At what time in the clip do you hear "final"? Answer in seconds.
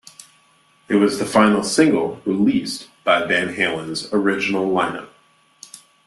1.27-1.61